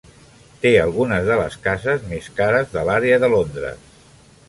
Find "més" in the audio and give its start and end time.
2.15-2.33